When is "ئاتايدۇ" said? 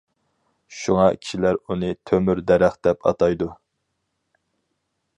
3.11-3.55